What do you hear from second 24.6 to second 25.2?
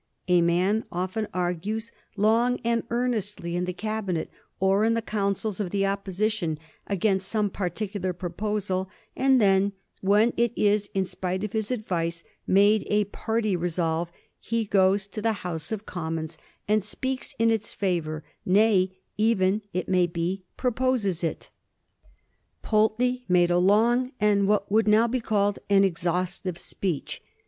would now be